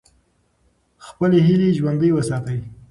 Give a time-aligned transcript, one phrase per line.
[1.07, 2.59] خپلې هیلې ژوندۍ وساتئ.